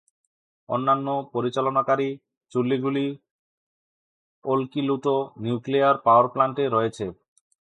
অন্যান্য 0.69 1.07
পরিচালনাকারী 1.33 2.09
চুল্লিগুলি 2.51 3.05
ওলকিলুটো 4.45 5.15
nuclear 5.43 5.95
power 6.05 6.25
প্ল্যান্টে 6.33 6.63
রয়েছে। 6.67 7.05